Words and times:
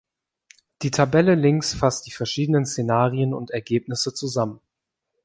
Die 0.81 0.89
Tabelle 0.89 1.35
links 1.35 1.75
fasst 1.75 2.07
die 2.07 2.11
verschiedenen 2.11 2.65
Szenarien 2.65 3.35
und 3.35 3.51
Ergebnisse 3.51 4.15
zusammen. 4.15 4.59